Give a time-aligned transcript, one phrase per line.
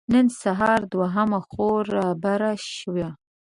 [0.13, 3.07] نن سهار دوهمه خور رابره شوه.